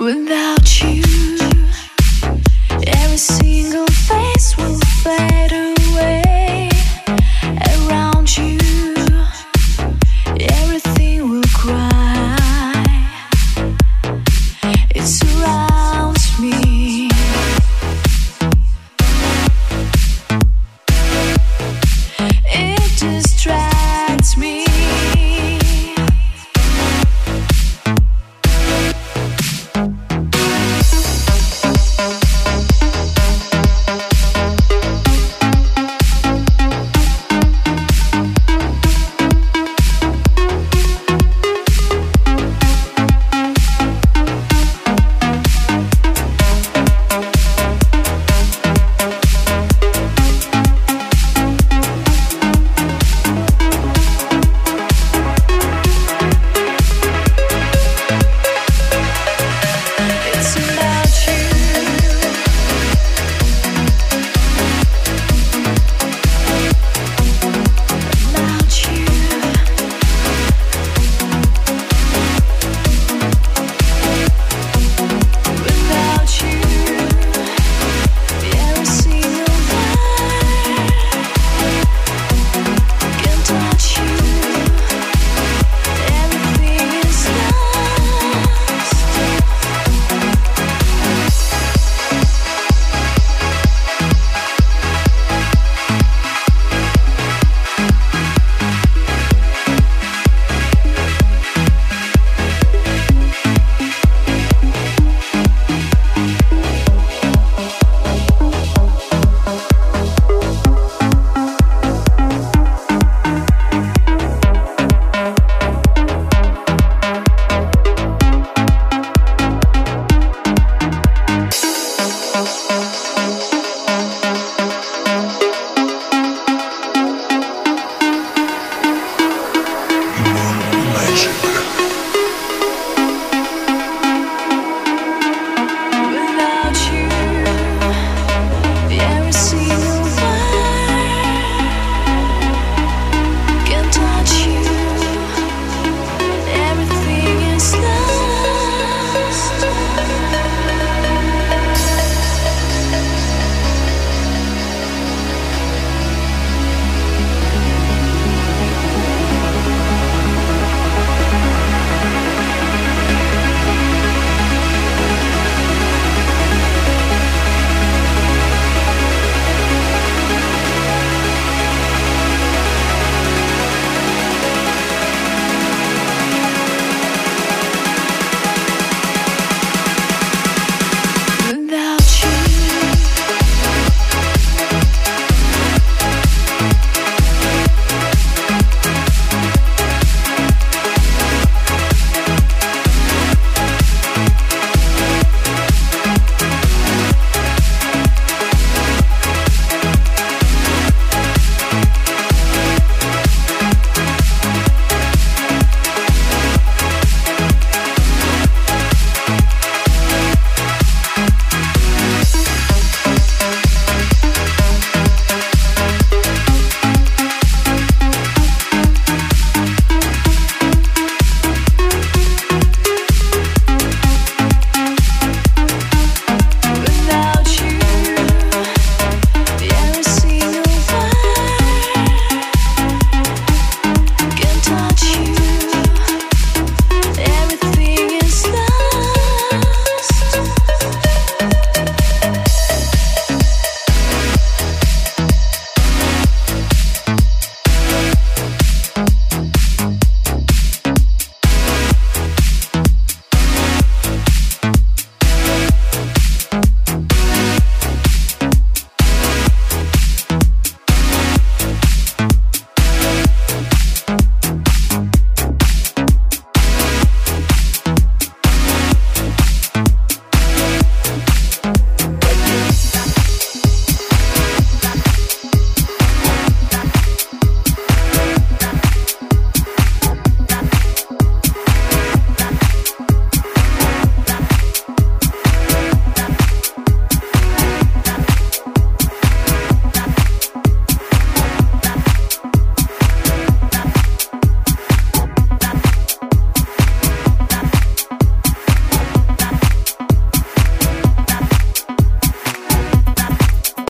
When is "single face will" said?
3.18-4.78